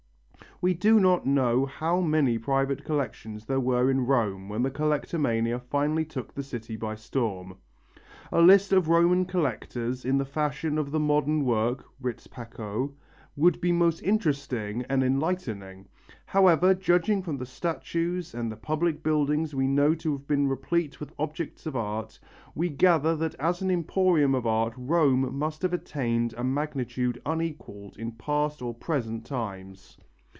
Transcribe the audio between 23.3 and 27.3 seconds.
as an emporium of art Rome must have attained a magnitude